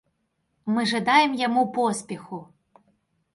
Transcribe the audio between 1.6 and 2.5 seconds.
поспеху.